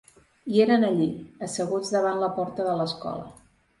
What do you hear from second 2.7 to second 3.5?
de l’escola.